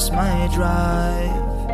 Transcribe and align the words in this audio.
lost 0.00 0.12
my 0.12 0.48
drive. 0.54 1.68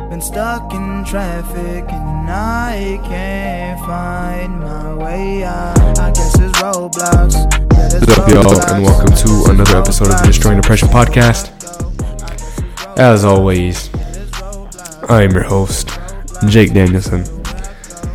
I've 0.00 0.08
been 0.08 0.22
stuck 0.22 0.72
in 0.72 1.04
traffic 1.04 1.84
and 1.92 2.30
I 2.30 2.98
can't 3.04 3.78
find 3.80 4.60
my 4.60 4.94
way 4.94 5.44
out. 5.44 5.98
I 5.98 6.10
guess 6.12 6.38
it's 6.38 6.58
roadblocks. 6.58 7.34
Yeah, 7.34 7.90
What's 7.98 8.18
up, 8.18 8.28
y'all, 8.30 8.74
and 8.74 8.82
welcome 8.82 9.14
to 9.14 9.50
another 9.50 9.76
episode 9.76 10.08
of 10.10 10.18
the 10.20 10.26
Destroying 10.26 10.58
Depression 10.58 10.88
podcast. 10.88 11.50
As 12.98 13.24
always, 13.26 13.90
I 15.10 15.24
am 15.24 15.32
your 15.32 15.42
host, 15.42 15.90
Jake 16.46 16.72
Danielson. 16.72 17.24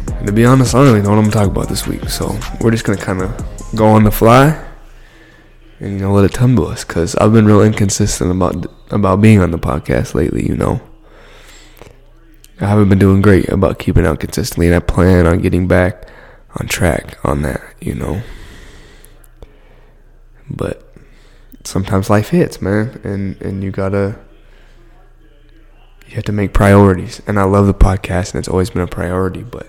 And 0.09 0.25
to 0.25 0.33
be 0.33 0.44
honest, 0.44 0.73
I 0.73 0.80
don't 0.80 0.88
really 0.88 1.03
know 1.03 1.11
what 1.11 1.19
I'm 1.23 1.30
talking 1.30 1.52
about 1.52 1.69
this 1.69 1.85
week, 1.85 2.09
so 2.09 2.35
we're 2.61 2.72
just 2.72 2.83
gonna 2.83 2.97
kind 2.97 3.22
of 3.22 3.30
go 3.75 3.85
on 3.85 4.05
the 4.05 4.11
fly 4.11 4.66
and 5.80 5.94
you 5.94 5.99
know 5.99 6.13
let 6.13 6.26
it 6.26 6.34
tumble 6.34 6.67
us, 6.67 6.84
cause 6.84 7.16
I've 7.16 7.34
been 7.34 7.45
real 7.45 7.62
inconsistent 7.62 8.31
about 8.31 8.66
about 8.91 9.22
being 9.22 9.40
on 9.40 9.52
the 9.52 9.59
podcast 9.59 10.13
lately. 10.13 10.45
You 10.48 10.55
know, 10.55 10.81
I 12.59 12.66
haven't 12.66 12.90
been 12.90 13.00
doing 13.00 13.22
great 13.22 13.50
about 13.50 13.80
keeping 13.80 14.05
out 14.05 14.20
consistently, 14.20 14.67
and 14.67 14.76
I 14.76 14.80
plan 14.80 15.27
on 15.27 15.40
getting 15.40 15.67
back 15.67 16.09
on 16.59 16.67
track 16.67 17.17
on 17.26 17.41
that. 17.44 17.62
You 17.80 17.95
know 17.95 18.22
but 20.50 20.94
sometimes 21.63 22.09
life 22.09 22.30
hits, 22.30 22.62
man, 22.62 23.00
and 23.03 23.41
and 23.41 23.64
you 23.64 23.72
gotta 23.72 24.17
you 26.08 26.16
have 26.16 26.23
to 26.25 26.31
make 26.31 26.53
priorities. 26.53 27.22
And 27.28 27.39
I 27.39 27.44
love 27.44 27.67
the 27.67 27.73
podcast, 27.73 28.34
and 28.34 28.39
it's 28.39 28.47
always 28.47 28.69
been 28.69 28.81
a 28.81 28.88
priority. 28.88 29.44
But 29.44 29.67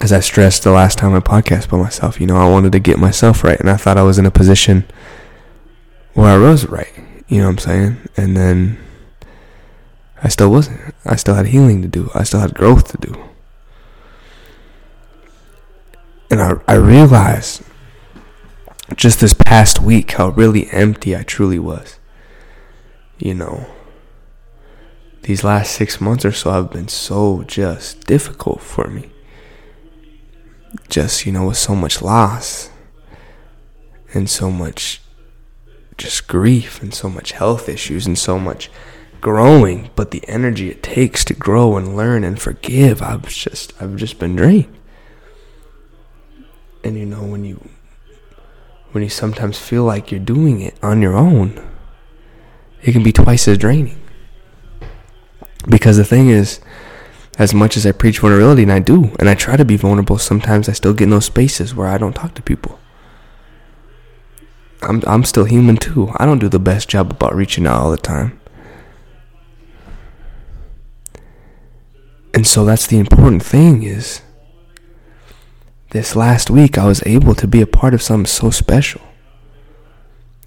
as 0.00 0.12
I 0.12 0.20
stressed 0.20 0.64
the 0.64 0.70
last 0.72 0.98
time 0.98 1.14
I 1.14 1.20
podcast 1.20 1.68
by 1.68 1.78
myself, 1.78 2.20
you 2.20 2.26
know, 2.26 2.36
I 2.36 2.48
wanted 2.48 2.72
to 2.72 2.80
get 2.80 2.98
myself 2.98 3.44
right, 3.44 3.58
and 3.58 3.70
I 3.70 3.76
thought 3.76 3.96
I 3.96 4.02
was 4.02 4.18
in 4.18 4.26
a 4.26 4.30
position 4.30 4.84
where 6.14 6.28
I 6.28 6.38
was 6.38 6.66
right. 6.66 6.92
You 7.28 7.38
know 7.38 7.44
what 7.44 7.52
I'm 7.52 7.58
saying? 7.58 8.08
And 8.16 8.36
then 8.36 8.78
I 10.22 10.28
still 10.28 10.50
wasn't. 10.50 10.94
I 11.04 11.16
still 11.16 11.34
had 11.34 11.46
healing 11.46 11.82
to 11.82 11.88
do. 11.88 12.10
I 12.14 12.24
still 12.24 12.40
had 12.40 12.54
growth 12.54 12.90
to 12.92 12.98
do. 12.98 13.24
And 16.30 16.40
I, 16.40 16.52
I 16.66 16.74
realized 16.74 17.62
just 18.96 19.20
this 19.20 19.32
past 19.32 19.80
week 19.80 20.12
how 20.12 20.28
really 20.28 20.68
empty 20.70 21.16
I 21.16 21.22
truly 21.22 21.58
was. 21.58 21.98
You 23.18 23.34
know, 23.34 23.66
these 25.22 25.44
last 25.44 25.72
six 25.72 26.00
months 26.00 26.24
or 26.24 26.32
so 26.32 26.50
have 26.50 26.70
been 26.70 26.88
so 26.88 27.44
just 27.44 28.06
difficult 28.06 28.60
for 28.60 28.88
me. 28.88 29.10
Just, 30.92 31.24
you 31.24 31.32
know, 31.32 31.46
with 31.46 31.56
so 31.56 31.74
much 31.74 32.02
loss 32.02 32.68
and 34.12 34.28
so 34.28 34.50
much 34.50 35.00
just 35.96 36.28
grief 36.28 36.82
and 36.82 36.92
so 36.92 37.08
much 37.08 37.32
health 37.32 37.66
issues 37.66 38.06
and 38.06 38.18
so 38.18 38.38
much 38.38 38.70
growing, 39.22 39.88
but 39.96 40.10
the 40.10 40.22
energy 40.28 40.68
it 40.68 40.82
takes 40.82 41.24
to 41.24 41.32
grow 41.32 41.78
and 41.78 41.96
learn 41.96 42.24
and 42.24 42.38
forgive, 42.38 43.00
I've 43.00 43.26
just 43.26 43.72
I've 43.80 43.96
just 43.96 44.18
been 44.18 44.36
drained. 44.36 44.76
And 46.84 46.98
you 46.98 47.06
know, 47.06 47.22
when 47.22 47.46
you 47.46 47.70
when 48.90 49.02
you 49.02 49.08
sometimes 49.08 49.58
feel 49.58 49.84
like 49.84 50.10
you're 50.10 50.20
doing 50.20 50.60
it 50.60 50.74
on 50.82 51.00
your 51.00 51.16
own, 51.16 51.66
it 52.82 52.92
can 52.92 53.02
be 53.02 53.12
twice 53.12 53.48
as 53.48 53.56
draining. 53.56 53.98
Because 55.66 55.96
the 55.96 56.04
thing 56.04 56.28
is, 56.28 56.60
as 57.38 57.54
much 57.54 57.76
as 57.76 57.86
I 57.86 57.92
preach 57.92 58.18
vulnerability, 58.18 58.62
and 58.62 58.72
I 58.72 58.78
do, 58.78 59.14
and 59.18 59.28
I 59.28 59.34
try 59.34 59.56
to 59.56 59.64
be 59.64 59.76
vulnerable, 59.76 60.18
sometimes 60.18 60.68
I 60.68 60.72
still 60.72 60.92
get 60.92 61.04
in 61.04 61.10
those 61.10 61.26
spaces 61.26 61.74
where 61.74 61.88
I 61.88 61.98
don't 61.98 62.14
talk 62.14 62.34
to 62.34 62.42
people. 62.42 62.78
I'm 64.82 65.02
I'm 65.06 65.24
still 65.24 65.44
human 65.44 65.76
too. 65.76 66.10
I 66.16 66.26
don't 66.26 66.40
do 66.40 66.48
the 66.48 66.58
best 66.58 66.88
job 66.88 67.10
about 67.10 67.34
reaching 67.34 67.66
out 67.66 67.80
all 67.80 67.90
the 67.90 67.96
time. 67.96 68.38
And 72.34 72.46
so 72.46 72.64
that's 72.64 72.86
the 72.86 72.98
important 72.98 73.42
thing 73.42 73.82
is 73.82 74.22
this 75.90 76.16
last 76.16 76.50
week 76.50 76.78
I 76.78 76.86
was 76.86 77.02
able 77.06 77.34
to 77.34 77.46
be 77.46 77.60
a 77.60 77.66
part 77.66 77.94
of 77.94 78.02
something 78.02 78.26
so 78.26 78.50
special. 78.50 79.02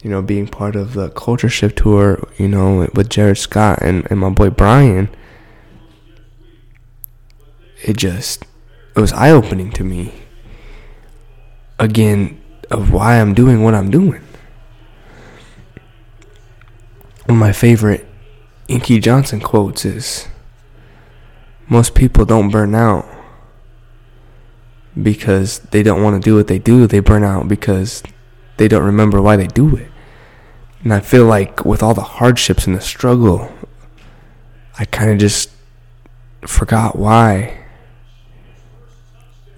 You 0.02 0.10
know, 0.10 0.22
being 0.22 0.48
part 0.48 0.76
of 0.76 0.94
the 0.94 1.10
Culture 1.10 1.50
Shift 1.50 1.78
tour, 1.78 2.28
you 2.38 2.48
know, 2.48 2.90
with 2.94 3.10
Jared 3.10 3.38
Scott 3.38 3.80
and, 3.82 4.06
and 4.10 4.20
my 4.20 4.30
boy 4.30 4.50
Brian. 4.50 5.10
It 7.86 7.98
just 7.98 8.44
it 8.96 9.00
was 9.00 9.14
eye 9.14 9.30
opening 9.30 9.72
to 9.74 9.84
me 9.84 10.12
again 11.78 12.42
of 12.72 12.92
why 12.92 13.22
I'm 13.22 13.36
doing 13.36 13.64
what 13.64 13.76
I'm 13.76 13.92
doing. 13.92 14.24
One 17.26 17.36
of 17.36 17.36
my 17.36 17.52
favorite 17.52 18.08
Inky 18.68 19.00
Johnson 19.00 19.40
quotes 19.40 19.86
is 19.86 20.28
most 21.70 21.94
people 21.94 22.26
don't 22.26 22.50
burn 22.50 22.74
out 22.74 23.06
because 25.00 25.60
they 25.60 25.84
don't 25.84 26.02
want 26.02 26.20
to 26.20 26.28
do 26.28 26.36
what 26.36 26.48
they 26.48 26.58
do. 26.58 26.88
They 26.88 27.02
burn 27.02 27.24
out 27.24 27.48
because 27.48 28.02
they 28.58 28.68
don't 28.68 28.84
remember 28.84 29.22
why 29.22 29.36
they 29.36 29.46
do 29.46 29.76
it. 29.76 29.92
And 30.82 30.92
I 30.92 31.02
feel 31.02 31.26
like 31.26 31.64
with 31.64 31.84
all 31.84 31.94
the 31.94 32.02
hardships 32.02 32.66
and 32.66 32.76
the 32.76 32.82
struggle, 32.82 33.54
I 34.80 34.86
kind 34.86 35.12
of 35.12 35.20
just 35.20 35.52
forgot 36.48 36.98
why 36.98 37.65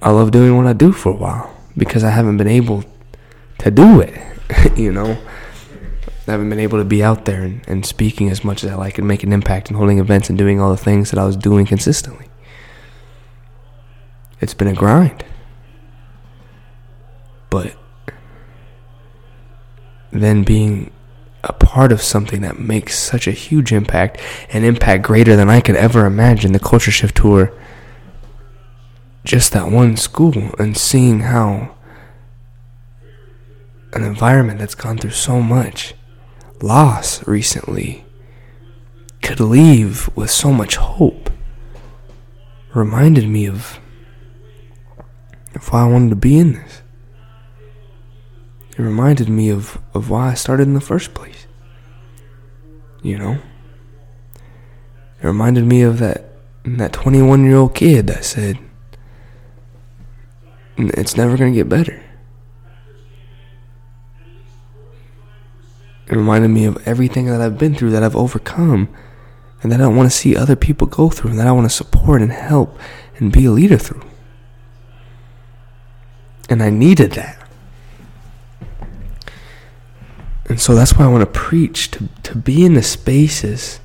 I 0.02 0.12
love 0.12 0.32
doing 0.32 0.56
what 0.56 0.68
I 0.68 0.74
do 0.74 0.92
for 0.92 1.12
a 1.12 1.16
while 1.16 1.56
because 1.76 2.04
I 2.04 2.12
haven't 2.12 2.38
been 2.38 2.48
able 2.48 2.84
to 3.60 3.72
do 3.72 4.02
it, 4.02 4.14
you 4.78 4.92
know. 4.92 5.18
I 6.28 6.32
haven't 6.32 6.50
been 6.50 6.60
able 6.60 6.80
to 6.80 6.86
be 6.86 7.02
out 7.02 7.24
there 7.24 7.44
and, 7.44 7.62
and 7.68 7.86
speaking 7.86 8.30
as 8.30 8.44
much 8.44 8.64
as 8.64 8.72
I 8.72 8.76
like 8.76 8.98
and 8.98 9.08
making 9.08 9.30
an 9.30 9.34
impact 9.34 9.70
and 9.70 9.78
holding 9.78 9.98
events 10.00 10.30
and 10.30 10.38
doing 10.38 10.60
all 10.60 10.72
the 10.72 10.78
things 10.78 11.10
that 11.12 11.20
I 11.20 11.26
was 11.26 11.38
doing 11.38 11.66
consistently. 11.66 12.28
It's 14.42 14.54
been 14.54 14.68
a 14.68 14.74
grind. 14.74 15.24
But 17.50 17.76
then 20.12 20.44
being 20.44 20.92
a 21.44 21.54
part 21.54 21.94
of 21.94 22.02
something 22.02 22.42
that 22.42 22.60
makes 22.60 23.00
such 23.00 23.26
a 23.26 23.32
huge 23.32 23.72
impact, 23.72 24.20
an 24.52 24.66
impact 24.66 25.04
greater 25.04 25.36
than 25.38 25.50
I 25.50 25.62
could 25.62 25.76
ever 25.76 26.06
imagine, 26.06 26.52
the 26.52 26.60
Culture 26.60 26.92
Shift 26.92 27.16
Tour, 27.16 27.54
just 29.28 29.52
that 29.52 29.70
one 29.70 29.98
school, 29.98 30.56
and 30.58 30.78
seeing 30.78 31.20
how 31.20 31.76
an 33.92 34.04
environment 34.04 34.60
that's 34.60 34.76
gone 34.76 34.98
through 34.98 35.12
so 35.12 35.42
much 35.42 35.94
loss 36.62 37.26
recently 37.28 38.06
could 39.22 39.40
leave 39.40 40.10
with 40.16 40.32
so 40.32 40.52
much 40.52 40.78
hope 40.78 41.30
reminded 42.74 43.28
me 43.28 43.46
of, 43.48 43.80
of 45.54 45.72
why 45.72 45.82
I 45.82 45.88
wanted 45.88 46.10
to 46.12 46.16
be 46.16 46.38
in 46.38 46.54
this. 46.54 46.82
It 48.78 48.82
reminded 48.82 49.28
me 49.28 49.50
of, 49.50 49.78
of 49.94 50.10
why 50.10 50.32
I 50.32 50.34
started 50.36 50.68
in 50.68 50.74
the 50.74 50.82
first 50.82 51.14
place. 51.14 51.48
You 53.02 53.18
know? 53.18 53.38
It 55.22 55.26
reminded 55.26 55.66
me 55.66 55.82
of 55.82 56.00
that 56.00 56.24
that 56.64 56.92
21 56.92 57.46
year 57.46 57.56
old 57.56 57.74
kid 57.74 58.08
that 58.08 58.26
said, 58.26 58.60
it's 60.78 61.18
never 61.18 61.38
going 61.38 61.54
to 61.54 61.58
get 61.58 61.70
better. 61.70 62.04
It 66.08 66.16
reminded 66.16 66.50
me 66.50 66.66
of 66.66 66.88
everything 66.88 67.26
that 67.26 67.42
I've 67.42 67.58
been 67.58 67.76
through, 67.76 67.92
that 67.92 68.04
I've 68.04 68.16
overcome, 68.16 68.88
and 69.62 69.72
that 69.72 69.82
I 69.82 69.88
want 69.88 70.10
to 70.10 70.16
see 70.16 70.36
other 70.36 70.56
people 70.56 70.88
go 70.88 71.10
through, 71.10 71.32
and 71.32 71.40
that 71.40 71.48
I 71.48 71.52
want 71.52 71.70
to 71.70 71.76
support 71.76 72.22
and 72.22 72.32
help 72.32 72.78
and 73.18 73.32
be 73.32 73.46
a 73.46 73.52
leader 73.52 73.78
through. 73.78 74.04
And 76.50 76.64
I 76.64 76.70
needed 76.70 77.12
that. 77.14 77.38
And 80.50 80.62
so 80.62 80.76
that's 80.76 80.94
why 80.94 81.06
I 81.06 81.10
want 81.10 81.22
to 81.22 81.40
preach 81.40 81.92
to, 81.92 82.08
to 82.24 82.38
be 82.38 82.66
in 82.66 82.74
the 82.74 82.84
spaces 82.84 83.82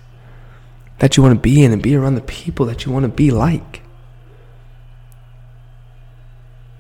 that 1.01 1.17
you 1.17 1.23
want 1.23 1.35
to 1.35 1.41
be 1.41 1.65
in 1.65 1.73
and 1.73 1.83
be 1.83 1.97
around 1.97 2.15
the 2.15 2.21
people 2.21 2.67
that 2.67 2.87
you 2.87 2.93
want 2.93 3.03
to 3.03 3.09
be 3.09 3.33
like. 3.33 3.82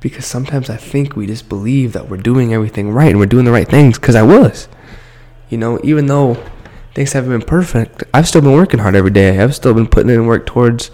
Because 0.02 0.26
sometimes 0.26 0.68
I 0.68 0.76
think 0.76 1.16
we 1.16 1.26
just 1.26 1.48
believe 1.48 1.92
that 1.92 2.10
we're 2.10 2.16
doing 2.16 2.52
everything 2.52 2.90
right 2.90 3.08
and 3.08 3.18
we're 3.18 3.26
doing 3.26 3.44
the 3.44 3.52
right 3.52 3.68
things 3.68 3.98
because 3.98 4.16
I 4.16 4.22
was. 4.22 4.68
You 5.48 5.58
know, 5.58 5.78
even 5.84 6.06
though 6.06 6.42
things 6.94 7.12
haven't 7.12 7.30
been 7.30 7.46
perfect, 7.46 8.02
I've 8.12 8.26
still 8.26 8.42
been 8.42 8.52
working 8.52 8.80
hard 8.80 8.96
every 8.96 9.12
day. 9.12 9.38
I've 9.38 9.54
still 9.54 9.74
been 9.74 9.86
putting 9.86 10.10
in 10.10 10.26
work 10.26 10.44
towards 10.44 10.90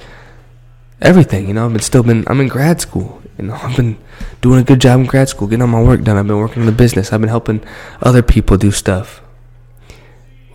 everything. 1.01 1.49
You 1.49 1.55
know, 1.55 1.65
I've 1.65 1.73
been 1.73 1.81
still 1.81 2.03
been. 2.03 2.25
I'm 2.27 2.41
in 2.41 2.49
grad 2.49 2.83
school. 2.83 3.23
You 3.39 3.47
know, 3.47 3.55
I've 3.63 3.77
been 3.77 3.99
doing 4.43 4.61
a 4.61 4.65
good 4.65 4.81
job 4.81 5.01
in 5.01 5.07
grad 5.07 5.31
school, 5.31 5.49
getting 5.49 5.63
all 5.63 5.69
my 5.69 5.83
work 5.83 6.03
done. 6.03 6.19
I've 6.19 6.27
been 6.27 6.37
working 6.37 6.63
on 6.63 6.67
the 6.67 6.73
business. 6.73 7.13
I've 7.13 7.21
been 7.21 7.31
helping 7.31 7.65
other 8.03 8.23
people 8.23 8.59
do 8.59 8.71
stuff 8.71 9.23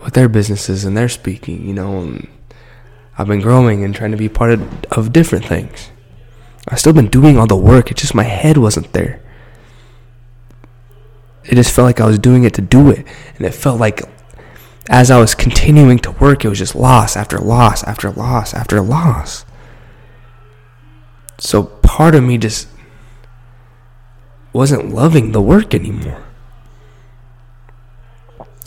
with 0.02 0.14
their 0.14 0.28
businesses 0.28 0.84
and 0.84 0.96
their 0.96 1.08
speaking. 1.08 1.66
You 1.66 1.74
know, 1.74 2.00
and 2.00 2.28
I've 3.18 3.26
been 3.26 3.40
growing 3.40 3.84
and 3.84 3.94
trying 3.94 4.12
to 4.12 4.16
be 4.16 4.28
part 4.28 4.52
of, 4.52 4.84
of 4.92 5.12
different 5.12 5.44
things. 5.44 5.90
I've 6.68 6.80
still 6.80 6.92
been 6.92 7.08
doing 7.08 7.38
all 7.38 7.46
the 7.46 7.56
work. 7.56 7.90
It's 7.90 8.00
just 8.00 8.14
my 8.14 8.22
head 8.22 8.56
wasn't 8.56 8.92
there. 8.92 9.20
it 11.44 11.56
just 11.56 11.74
felt 11.74 11.86
like 11.86 12.00
I 12.00 12.06
was 12.06 12.18
doing 12.18 12.44
it 12.44 12.54
to 12.54 12.62
do 12.62 12.90
it. 12.90 13.06
And 13.36 13.46
it 13.46 13.54
felt 13.54 13.78
like 13.78 14.02
as 14.88 15.10
I 15.10 15.18
was 15.18 15.34
continuing 15.34 15.98
to 16.00 16.12
work, 16.12 16.44
it 16.44 16.48
was 16.48 16.58
just 16.58 16.74
loss 16.74 17.16
after 17.16 17.38
loss 17.38 17.82
after 17.84 18.10
loss 18.10 18.54
after 18.54 18.80
loss. 18.80 19.44
So 21.38 21.64
part 21.64 22.14
of 22.14 22.22
me 22.22 22.38
just 22.38 22.68
wasn't 24.52 24.94
loving 24.94 25.32
the 25.32 25.42
work 25.42 25.74
anymore. 25.74 26.24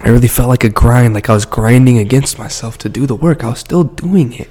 I 0.01 0.09
really 0.09 0.27
felt 0.27 0.49
like 0.49 0.63
a 0.63 0.69
grind, 0.69 1.15
like 1.15 1.29
I 1.29 1.33
was 1.33 1.45
grinding 1.45 1.97
against 1.97 2.37
myself 2.37 2.77
to 2.79 2.89
do 2.89 3.07
the 3.07 3.15
work. 3.15 3.43
I 3.43 3.49
was 3.49 3.59
still 3.59 3.83
doing 3.83 4.33
it. 4.33 4.49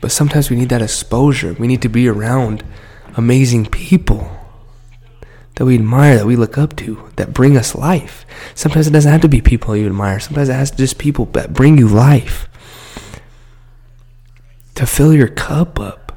But 0.00 0.12
sometimes 0.12 0.50
we 0.50 0.56
need 0.56 0.70
that 0.70 0.82
exposure. 0.82 1.54
We 1.54 1.66
need 1.66 1.82
to 1.82 1.88
be 1.88 2.08
around 2.08 2.64
amazing 3.16 3.66
people 3.66 4.36
that 5.56 5.66
we 5.66 5.74
admire, 5.74 6.16
that 6.16 6.26
we 6.26 6.36
look 6.36 6.56
up 6.56 6.74
to, 6.76 7.10
that 7.16 7.34
bring 7.34 7.56
us 7.56 7.74
life. 7.74 8.24
Sometimes 8.54 8.86
it 8.86 8.92
doesn't 8.92 9.12
have 9.12 9.20
to 9.20 9.28
be 9.28 9.42
people 9.42 9.76
you 9.76 9.86
admire. 9.86 10.18
Sometimes 10.18 10.48
it 10.48 10.54
has 10.54 10.70
to 10.70 10.76
just 10.78 10.98
people 10.98 11.26
that 11.26 11.52
bring 11.52 11.76
you 11.76 11.86
life. 11.86 12.48
To 14.76 14.86
fill 14.86 15.12
your 15.12 15.28
cup 15.28 15.78
up. 15.78 16.16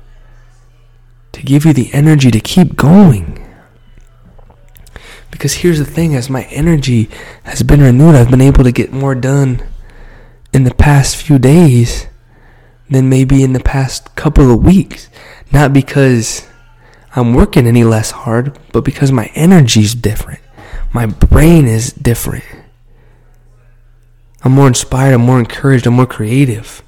To 1.33 1.41
give 1.41 1.65
you 1.65 1.73
the 1.73 1.93
energy 1.93 2.31
to 2.31 2.39
keep 2.39 2.77
going. 2.77 3.45
Because 5.29 5.55
here's 5.55 5.79
the 5.79 5.85
thing 5.85 6.15
as 6.15 6.29
my 6.29 6.43
energy 6.43 7.09
has 7.43 7.63
been 7.63 7.81
renewed, 7.81 8.15
I've 8.15 8.31
been 8.31 8.39
able 8.39 8.63
to 8.63 8.71
get 8.71 8.93
more 8.93 9.15
done 9.15 9.61
in 10.53 10.63
the 10.63 10.73
past 10.73 11.17
few 11.17 11.37
days 11.37 12.07
than 12.93 13.09
maybe 13.09 13.43
in 13.43 13.53
the 13.53 13.59
past 13.59 14.15
couple 14.15 14.51
of 14.51 14.63
weeks. 14.63 15.09
Not 15.51 15.73
because 15.73 16.47
I'm 17.15 17.33
working 17.33 17.67
any 17.67 17.83
less 17.83 18.11
hard, 18.11 18.57
but 18.71 18.83
because 18.83 19.11
my 19.11 19.31
energy's 19.35 19.93
different. 19.93 20.39
My 20.93 21.05
brain 21.05 21.67
is 21.67 21.91
different. 21.91 22.45
I'm 24.43 24.51
more 24.51 24.67
inspired, 24.67 25.13
I'm 25.13 25.21
more 25.21 25.39
encouraged, 25.39 25.87
I'm 25.87 25.93
more 25.93 26.05
creative. 26.05 26.81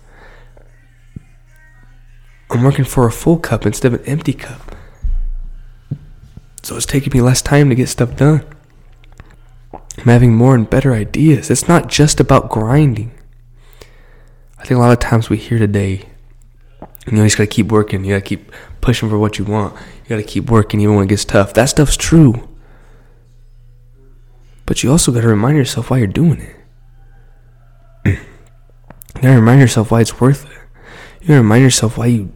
I'm 2.50 2.64
working 2.64 2.86
for 2.86 3.08
a 3.08 3.12
full 3.12 3.38
cup 3.38 3.66
instead 3.66 3.94
of 3.94 4.02
an 4.02 4.06
empty 4.08 4.34
cup. 4.34 4.76
So 6.64 6.76
it's 6.76 6.86
taking 6.86 7.14
me 7.14 7.22
less 7.22 7.42
time 7.42 7.70
to 7.70 7.76
get 7.76 7.90
stuff 7.90 8.16
done. 8.16 8.44
I'm 9.74 10.06
having 10.06 10.36
more 10.36 10.56
and 10.56 10.70
better 10.70 10.94
ideas. 10.94 11.50
It's 11.50 11.68
not 11.68 11.88
just 11.88 12.20
about 12.20 12.50
grinding. 12.50 13.12
I 14.66 14.68
think 14.68 14.80
a 14.80 14.82
lot 14.82 14.94
of 14.94 14.98
times 14.98 15.30
we 15.30 15.38
hear 15.38 15.60
today, 15.60 16.10
you 17.06 17.12
know, 17.12 17.22
you 17.22 17.26
just 17.28 17.38
gotta 17.38 17.46
keep 17.46 17.68
working. 17.68 18.04
You 18.04 18.16
gotta 18.16 18.26
keep 18.26 18.52
pushing 18.82 19.10
for 19.10 19.20
what 19.20 19.38
you 19.38 19.46
want. 19.46 19.76
You 19.76 20.10
gotta 20.10 20.24
keep 20.24 20.50
working 20.50 20.80
even 20.80 20.96
when 20.96 21.06
it 21.06 21.10
gets 21.10 21.24
tough. 21.24 21.54
That 21.54 21.66
stuff's 21.66 21.96
true. 21.96 22.50
But 24.66 24.82
you 24.82 24.90
also 24.90 25.12
gotta 25.12 25.28
remind 25.28 25.56
yourself 25.56 25.92
why 25.92 26.00
you're 26.00 26.08
doing 26.08 26.42
it. 26.42 26.56
you 28.06 29.22
gotta 29.22 29.36
remind 29.36 29.62
yourself 29.62 29.92
why 29.92 30.02
it's 30.02 30.20
worth 30.20 30.46
it. 30.46 30.58
You 31.22 31.28
gotta 31.28 31.42
remind 31.42 31.64
yourself 31.64 32.00
why 32.00 32.08
you 32.08 32.34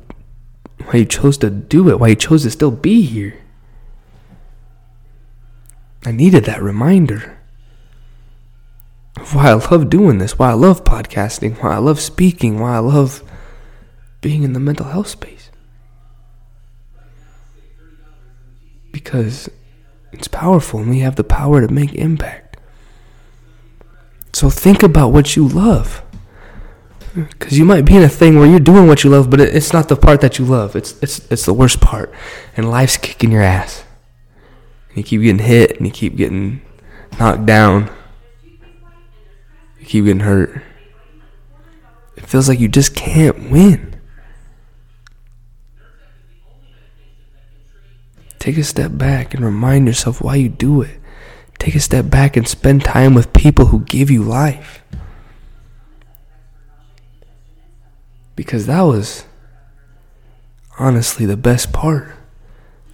why 0.86 1.00
you 1.00 1.06
chose 1.06 1.36
to 1.40 1.50
do 1.50 1.90
it, 1.90 2.00
why 2.00 2.10
you 2.10 2.16
chose 2.16 2.44
to 2.44 2.52
still 2.52 2.70
be 2.70 3.02
here. 3.02 3.40
I 6.06 6.12
needed 6.12 6.46
that 6.46 6.62
reminder 6.62 7.39
why 9.34 9.50
I 9.50 9.54
love 9.54 9.90
doing 9.90 10.18
this, 10.18 10.38
why 10.38 10.52
I 10.52 10.54
love 10.54 10.84
podcasting, 10.84 11.62
why 11.62 11.76
I 11.76 11.78
love 11.78 12.00
speaking, 12.00 12.60
why 12.60 12.76
I 12.76 12.80
love 12.80 13.24
being 14.22 14.44
in 14.44 14.54
the 14.54 14.60
mental 14.60 14.88
health 14.88 15.08
space. 15.08 15.40
because 19.04 19.50
it's 20.12 20.28
powerful 20.28 20.80
and 20.80 20.90
we 20.90 21.00
have 21.00 21.16
the 21.16 21.24
power 21.24 21.66
to 21.66 21.74
make 21.74 21.94
impact. 21.96 22.58
So 24.34 24.50
think 24.50 24.84
about 24.84 25.10
what 25.10 25.36
you 25.36 25.48
love. 25.48 26.04
Because 27.16 27.58
you 27.58 27.66
might 27.66 27.86
be 27.86 27.96
in 27.96 28.04
a 28.04 28.10
thing 28.10 28.38
where 28.38 28.48
you're 28.48 28.60
doing 28.60 28.88
what 28.88 29.04
you 29.04 29.10
love, 29.10 29.30
but 29.30 29.42
it's 29.42 29.74
not 29.74 29.90
the 29.90 29.96
part 29.96 30.22
that 30.22 30.38
you 30.38 30.46
love. 30.46 30.76
It's, 30.76 31.02
it's, 31.02 31.20
it's 31.32 31.46
the 31.46 31.54
worst 31.54 31.82
part. 31.82 32.14
And 32.56 32.70
life's 32.70 32.98
kicking 32.98 33.32
your 33.32 33.42
ass. 33.42 33.84
And 34.90 34.98
you 34.98 35.04
keep 35.04 35.22
getting 35.22 35.40
hit 35.40 35.78
and 35.78 35.88
you 35.88 35.92
keep 35.92 36.16
getting 36.16 36.62
knocked 37.20 37.46
down. 37.46 37.90
Keep 39.90 40.06
getting 40.06 40.20
hurt. 40.20 40.62
It 42.16 42.28
feels 42.28 42.48
like 42.48 42.60
you 42.60 42.68
just 42.68 42.96
can't 42.96 43.50
win. 43.50 44.00
Take 48.38 48.60
a 48.60 48.64
step 48.64 48.92
back 48.94 49.34
and 49.34 49.44
remind 49.44 49.88
yourself 49.88 50.22
why 50.22 50.36
you 50.36 50.48
do 50.48 50.84
it. 50.84 51.00
Take 51.58 51.74
a 51.74 51.80
step 51.80 52.08
back 52.08 52.38
and 52.38 52.48
spend 52.48 52.86
time 52.86 53.16
with 53.16 53.34
people 53.34 53.66
who 53.66 53.80
give 53.80 54.12
you 54.12 54.22
life. 54.22 54.84
Because 58.36 58.68
that 58.68 58.82
was 58.82 59.26
honestly 60.78 61.26
the 61.26 61.36
best 61.36 61.74
part 61.74 62.14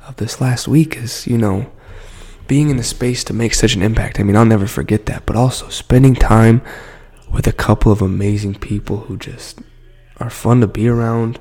of 0.08 0.16
this 0.16 0.40
last 0.40 0.66
week 0.66 0.96
is, 0.96 1.28
you 1.28 1.38
know, 1.38 1.70
being 2.48 2.70
in 2.70 2.80
a 2.80 2.84
space 2.84 3.24
to 3.26 3.34
make 3.34 3.54
such 3.54 3.76
an 3.76 3.82
impact. 3.82 4.20
I 4.20 4.24
mean, 4.24 4.36
I'll 4.36 4.46
never 4.46 4.68
forget 4.68 5.06
that, 5.08 5.26
but 5.26 5.36
also 5.36 5.70
spending 5.70 6.16
time 6.16 6.62
with 7.32 7.48
a 7.48 7.52
couple 7.52 7.92
of 7.92 8.02
amazing 8.02 8.56
people 8.56 8.98
who 9.02 9.18
just 9.18 9.60
are 10.18 10.30
fun 10.30 10.62
to 10.62 10.68
be 10.68 10.88
around, 10.88 11.40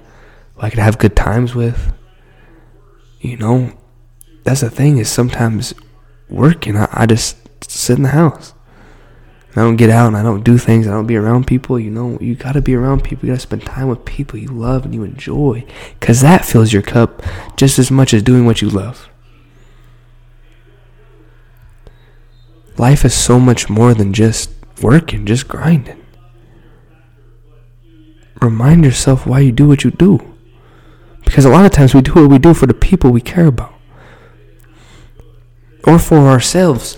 who 0.55 0.63
I 0.63 0.71
could 0.71 0.79
have 0.79 0.99
good 0.99 1.17
times 1.17 1.55
with. 1.55 1.93
You 3.21 3.37
know, 3.37 3.73
that's 4.45 4.61
the 4.61 4.71
thing 4.71 4.99
is 4.99 5.11
sometimes 5.11 5.75
working, 6.29 6.77
I, 6.77 6.89
I 6.93 7.07
just 7.07 7.37
sit 7.71 7.97
in 7.97 8.03
the 8.03 8.11
house. 8.11 8.55
I 9.57 9.61
don't 9.61 9.77
get 9.77 9.91
out 9.91 10.09
and 10.09 10.17
I 10.17 10.23
don't 10.25 10.43
do 10.43 10.59
things. 10.59 10.89
I 10.89 10.91
don't 10.91 11.07
be 11.07 11.17
around 11.17 11.47
people. 11.47 11.79
You 11.79 11.91
know, 11.91 12.19
you 12.21 12.35
got 12.35 12.53
to 12.53 12.61
be 12.61 12.75
around 12.75 13.05
people. 13.05 13.27
You 13.27 13.35
got 13.35 13.37
to 13.37 13.47
spend 13.47 13.63
time 13.63 13.89
with 13.89 14.05
people 14.05 14.37
you 14.39 14.49
love 14.49 14.85
and 14.85 14.93
you 14.93 15.05
enjoy. 15.05 15.65
Because 16.01 16.21
that 16.23 16.45
fills 16.45 16.73
your 16.73 16.83
cup 16.83 17.23
just 17.57 17.79
as 17.79 17.89
much 17.89 18.13
as 18.13 18.23
doing 18.23 18.47
what 18.47 18.61
you 18.61 18.69
love. 18.69 19.09
Life 22.77 23.05
is 23.05 23.15
so 23.15 23.39
much 23.39 23.71
more 23.71 23.95
than 23.95 24.13
just 24.13 24.51
working, 24.83 25.27
just 25.27 25.49
grinding. 25.49 26.01
Remind 28.41 28.85
yourself 28.85 29.27
why 29.27 29.41
you 29.41 29.53
do 29.53 29.69
what 29.69 29.85
you 29.85 29.91
do. 29.91 30.35
Because 31.25 31.45
a 31.45 31.51
lot 31.51 31.65
of 31.65 31.71
times 31.71 31.95
we 31.95 32.03
do 32.03 32.15
what 32.15 32.31
we 32.31 32.39
do 32.39 32.53
for 32.53 32.67
the 32.67 32.75
people 32.75 33.11
we 33.11 33.21
care 33.21 33.47
about 33.47 33.75
or 35.87 35.99
for 35.99 36.19
ourselves. 36.29 36.97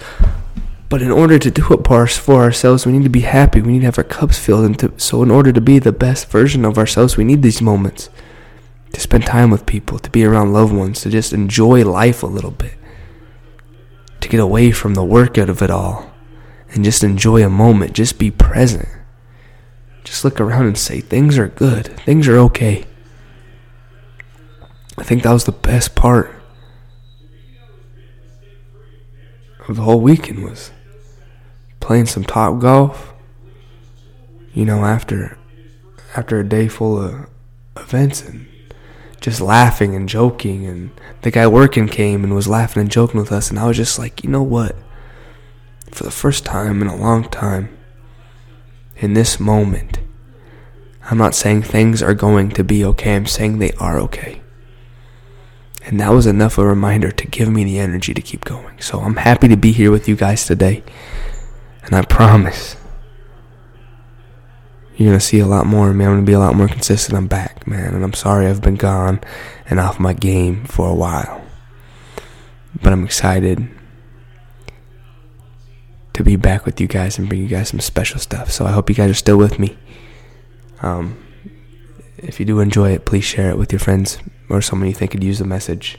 But 0.88 1.02
in 1.02 1.10
order 1.10 1.38
to 1.38 1.50
do 1.50 1.72
it 1.72 1.86
for 2.10 2.34
ourselves, 2.42 2.86
we 2.86 2.92
need 2.92 3.02
to 3.04 3.10
be 3.10 3.20
happy. 3.20 3.60
We 3.60 3.72
need 3.72 3.80
to 3.80 3.86
have 3.86 3.98
our 3.98 4.04
cups 4.04 4.38
filled. 4.38 4.64
And 4.64 4.78
to, 4.78 4.92
so, 4.96 5.22
in 5.22 5.30
order 5.30 5.52
to 5.52 5.60
be 5.60 5.78
the 5.78 5.92
best 5.92 6.30
version 6.30 6.64
of 6.64 6.78
ourselves, 6.78 7.16
we 7.16 7.24
need 7.24 7.42
these 7.42 7.60
moments 7.60 8.08
to 8.92 9.00
spend 9.00 9.26
time 9.26 9.50
with 9.50 9.66
people, 9.66 9.98
to 9.98 10.10
be 10.10 10.24
around 10.24 10.52
loved 10.52 10.72
ones, 10.72 11.00
to 11.00 11.10
just 11.10 11.32
enjoy 11.32 11.84
life 11.84 12.22
a 12.22 12.26
little 12.26 12.52
bit, 12.52 12.74
to 14.26 14.32
get 14.32 14.40
away 14.40 14.72
from 14.72 14.94
the 14.94 15.04
work 15.04 15.38
out 15.38 15.48
of 15.48 15.62
it 15.62 15.70
all, 15.70 16.12
and 16.70 16.84
just 16.84 17.04
enjoy 17.04 17.44
a 17.44 17.48
moment. 17.48 17.92
Just 17.92 18.18
be 18.18 18.30
present. 18.30 18.88
Just 20.02 20.24
look 20.24 20.40
around 20.40 20.66
and 20.66 20.78
say, 20.78 21.00
things 21.00 21.38
are 21.38 21.48
good, 21.48 21.86
things 22.00 22.28
are 22.28 22.38
okay. 22.38 22.84
I 24.98 25.04
think 25.04 25.22
that 25.22 25.32
was 25.32 25.44
the 25.44 25.52
best 25.52 25.94
part 25.94 26.34
of 29.68 29.76
the 29.76 29.82
whole 29.82 30.00
weekend 30.00 30.42
was 30.42 30.70
playing 31.80 32.06
some 32.06 32.24
top 32.24 32.60
golf. 32.60 33.12
You 34.54 34.64
know, 34.64 34.84
after 34.84 35.38
after 36.16 36.40
a 36.40 36.48
day 36.48 36.66
full 36.66 36.98
of 37.00 37.28
events 37.76 38.22
and 38.22 38.48
just 39.26 39.40
laughing 39.40 39.96
and 39.96 40.08
joking 40.08 40.64
and 40.66 40.88
the 41.22 41.32
guy 41.32 41.44
working 41.48 41.88
came 41.88 42.22
and 42.22 42.32
was 42.32 42.46
laughing 42.46 42.80
and 42.80 42.92
joking 42.92 43.18
with 43.18 43.32
us 43.32 43.50
and 43.50 43.58
I 43.58 43.66
was 43.66 43.76
just 43.76 43.98
like, 43.98 44.22
you 44.22 44.30
know 44.30 44.44
what? 44.44 44.76
For 45.90 46.04
the 46.04 46.12
first 46.12 46.44
time 46.44 46.80
in 46.80 46.86
a 46.86 46.94
long 46.94 47.28
time, 47.28 47.76
in 48.98 49.14
this 49.14 49.40
moment, 49.40 49.98
I'm 51.10 51.18
not 51.18 51.34
saying 51.34 51.62
things 51.62 52.04
are 52.04 52.14
going 52.14 52.50
to 52.50 52.62
be 52.62 52.84
okay. 52.84 53.16
I'm 53.16 53.26
saying 53.26 53.58
they 53.58 53.72
are 53.80 53.98
okay. 53.98 54.42
And 55.84 55.98
that 55.98 56.10
was 56.10 56.28
enough 56.28 56.56
of 56.56 56.64
a 56.64 56.68
reminder 56.68 57.10
to 57.10 57.26
give 57.26 57.48
me 57.48 57.64
the 57.64 57.80
energy 57.80 58.14
to 58.14 58.22
keep 58.22 58.44
going. 58.44 58.80
So 58.80 59.00
I'm 59.00 59.16
happy 59.16 59.48
to 59.48 59.56
be 59.56 59.72
here 59.72 59.90
with 59.90 60.06
you 60.06 60.14
guys 60.14 60.46
today. 60.46 60.84
And 61.82 61.96
I 61.96 62.02
promise 62.02 62.76
you're 64.96 65.12
to 65.12 65.20
see 65.20 65.40
a 65.40 65.46
lot 65.46 65.66
more 65.66 65.90
of 65.90 65.96
me. 65.96 66.04
I'm 66.04 66.20
to 66.20 66.26
be 66.26 66.32
a 66.32 66.38
lot 66.38 66.56
more 66.56 66.68
consistent. 66.68 67.16
I'm 67.16 67.26
back, 67.26 67.66
man. 67.66 67.94
And 67.94 68.02
I'm 68.02 68.14
sorry 68.14 68.46
I've 68.46 68.62
been 68.62 68.76
gone 68.76 69.20
and 69.68 69.78
off 69.78 70.00
my 70.00 70.14
game 70.14 70.64
for 70.64 70.88
a 70.88 70.94
while. 70.94 71.42
But 72.82 72.92
I'm 72.92 73.04
excited 73.04 73.68
to 76.14 76.24
be 76.24 76.36
back 76.36 76.64
with 76.64 76.80
you 76.80 76.86
guys 76.86 77.18
and 77.18 77.28
bring 77.28 77.42
you 77.42 77.48
guys 77.48 77.68
some 77.68 77.80
special 77.80 78.18
stuff. 78.18 78.50
So 78.50 78.64
I 78.64 78.70
hope 78.70 78.88
you 78.88 78.94
guys 78.94 79.10
are 79.10 79.14
still 79.14 79.36
with 79.36 79.58
me. 79.58 79.76
Um, 80.80 81.22
if 82.16 82.40
you 82.40 82.46
do 82.46 82.60
enjoy 82.60 82.92
it, 82.92 83.04
please 83.04 83.24
share 83.24 83.50
it 83.50 83.58
with 83.58 83.72
your 83.72 83.80
friends 83.80 84.18
or 84.48 84.62
someone 84.62 84.88
you 84.88 84.94
think 84.94 85.10
could 85.10 85.24
use 85.24 85.38
the 85.38 85.44
message. 85.44 85.98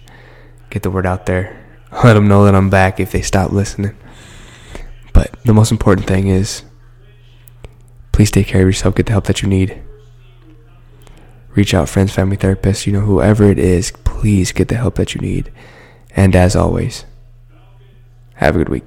Get 0.71 0.81
the 0.81 0.89
word 0.89 1.05
out 1.05 1.27
there. 1.27 1.63
let 2.03 2.13
them 2.13 2.27
know 2.27 2.45
that 2.45 2.55
I'm 2.55 2.71
back 2.71 2.99
if 2.99 3.11
they 3.11 3.21
stop 3.21 3.51
listening. 3.51 3.95
But 5.13 5.35
the 5.43 5.53
most 5.53 5.71
important 5.71 6.07
thing 6.07 6.27
is 6.27 6.63
please 8.17 8.31
take 8.31 8.47
care 8.47 8.61
of 8.61 8.67
yourself, 8.67 8.95
get 8.95 9.05
the 9.05 9.11
help 9.11 9.25
that 9.25 9.43
you 9.43 9.47
need. 9.47 9.79
Reach 11.53 11.75
out, 11.75 11.87
friends, 11.87 12.11
family, 12.11 12.35
therapists, 12.35 12.87
you 12.87 12.91
know, 12.91 13.01
whoever 13.01 13.43
it 13.43 13.59
is, 13.59 13.91
please 14.05 14.51
get 14.51 14.69
the 14.69 14.75
help 14.75 14.95
that 14.95 15.13
you 15.13 15.21
need. 15.21 15.51
And 16.15 16.35
as 16.35 16.55
always, 16.55 17.05
have 18.33 18.55
a 18.55 18.57
good 18.57 18.69
week. 18.69 18.85